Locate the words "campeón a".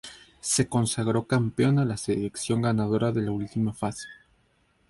1.27-1.85